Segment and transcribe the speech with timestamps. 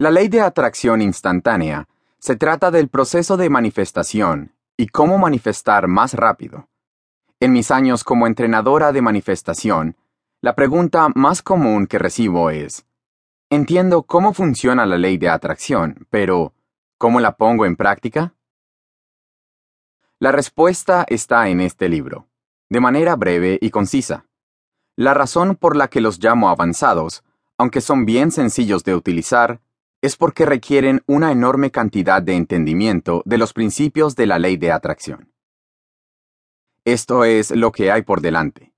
[0.00, 1.86] La ley de atracción instantánea
[2.18, 6.70] se trata del proceso de manifestación y cómo manifestar más rápido.
[7.38, 9.98] En mis años como entrenadora de manifestación,
[10.40, 12.86] la pregunta más común que recibo es,
[13.50, 16.54] entiendo cómo funciona la ley de atracción, pero
[16.96, 18.32] ¿cómo la pongo en práctica?
[20.18, 22.26] La respuesta está en este libro,
[22.70, 24.24] de manera breve y concisa.
[24.96, 27.22] La razón por la que los llamo avanzados,
[27.58, 29.60] aunque son bien sencillos de utilizar,
[30.02, 34.72] es porque requieren una enorme cantidad de entendimiento de los principios de la ley de
[34.72, 35.32] atracción.
[36.84, 38.72] Esto es lo que hay por delante.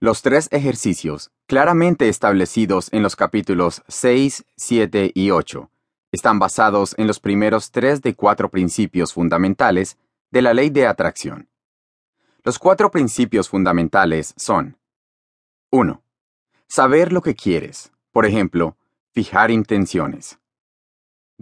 [0.00, 5.70] Los tres ejercicios, claramente establecidos en los capítulos 6, 7 y 8,
[6.10, 9.98] están basados en los primeros tres de cuatro principios fundamentales
[10.30, 11.48] de la ley de atracción.
[12.42, 14.76] Los cuatro principios fundamentales son
[15.70, 16.02] 1.
[16.66, 17.92] Saber lo que quieres.
[18.10, 18.76] Por ejemplo,
[19.12, 20.38] fijar intenciones.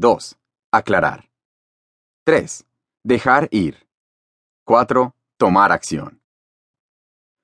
[0.00, 0.38] 2.
[0.72, 1.28] Aclarar.
[2.24, 2.64] 3.
[3.04, 3.86] Dejar ir.
[4.64, 5.14] 4.
[5.36, 6.22] Tomar acción.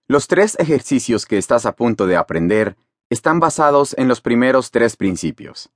[0.08, 2.78] Los tres ejercicios que estás a punto de aprender
[3.10, 5.68] están basados en los primeros tres principios.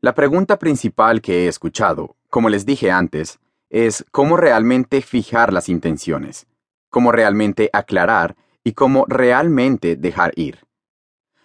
[0.00, 3.38] La pregunta principal que he escuchado, como les dije antes,
[3.68, 6.46] es cómo realmente fijar las intenciones,
[6.88, 10.66] cómo realmente aclarar y cómo realmente dejar ir.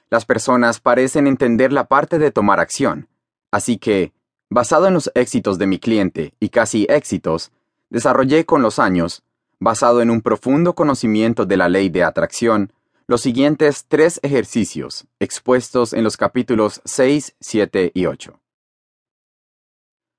[0.09, 3.09] Las personas parecen entender la parte de tomar acción,
[3.51, 4.13] así que,
[4.49, 7.51] basado en los éxitos de mi cliente y casi éxitos,
[7.89, 9.23] desarrollé con los años,
[9.59, 12.73] basado en un profundo conocimiento de la ley de atracción,
[13.07, 18.39] los siguientes tres ejercicios expuestos en los capítulos 6, 7 y 8.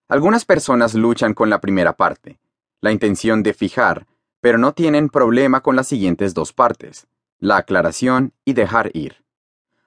[0.08, 2.40] Algunas personas luchan con la primera parte,
[2.80, 4.06] la intención de fijar,
[4.40, 7.06] pero no tienen problema con las siguientes dos partes,
[7.38, 9.24] la aclaración y dejar ir.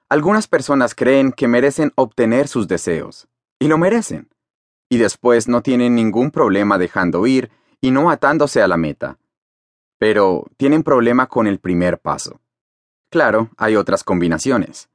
[0.08, 3.28] Algunas personas creen que merecen obtener sus deseos,
[3.58, 4.28] y lo merecen,
[4.88, 9.18] y después no tienen ningún problema dejando ir y no atándose a la meta.
[9.98, 12.40] Pero tienen problema con el primer paso.
[13.10, 14.88] Claro, hay otras combinaciones.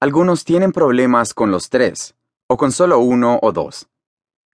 [0.00, 2.14] Algunos tienen problemas con los tres,
[2.46, 3.88] o con solo uno o dos.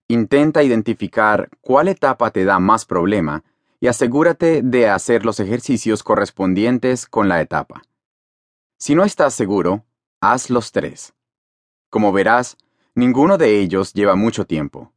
[0.09, 3.44] Intenta identificar cuál etapa te da más problema
[3.80, 7.82] y asegúrate de hacer los ejercicios correspondientes con la etapa.
[8.78, 9.84] Si no estás seguro,
[10.20, 11.14] haz los tres.
[11.91, 12.56] Como verás,
[12.94, 14.93] ninguno de ellos lleva mucho tiempo.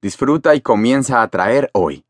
[0.00, 2.04] Disfruta y comienza a traer hoy.